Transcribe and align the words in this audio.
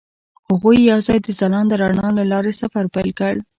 هغوی 0.47 0.77
یوځای 0.91 1.17
د 1.21 1.27
ځلانده 1.39 1.75
رڼا 1.81 2.07
له 2.17 2.23
لارې 2.31 2.53
سفر 2.61 2.85
پیل 2.93 3.09
کړ. 3.19 3.33